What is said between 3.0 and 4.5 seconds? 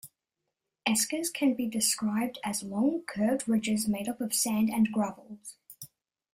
curved ridges made up of